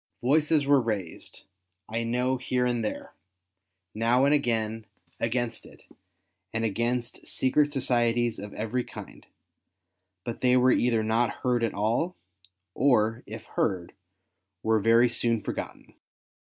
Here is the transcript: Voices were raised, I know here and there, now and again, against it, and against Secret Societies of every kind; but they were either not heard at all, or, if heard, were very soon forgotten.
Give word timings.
Voices 0.23 0.65
were 0.65 0.81
raised, 0.81 1.43
I 1.87 2.01
know 2.01 2.37
here 2.37 2.65
and 2.65 2.83
there, 2.83 3.13
now 3.93 4.25
and 4.25 4.33
again, 4.33 4.87
against 5.19 5.63
it, 5.63 5.83
and 6.51 6.65
against 6.65 7.27
Secret 7.27 7.71
Societies 7.71 8.39
of 8.39 8.51
every 8.55 8.83
kind; 8.83 9.27
but 10.25 10.41
they 10.41 10.57
were 10.57 10.71
either 10.71 11.03
not 11.03 11.29
heard 11.43 11.63
at 11.63 11.75
all, 11.75 12.15
or, 12.73 13.21
if 13.27 13.43
heard, 13.43 13.93
were 14.63 14.79
very 14.79 15.07
soon 15.07 15.39
forgotten. 15.43 15.93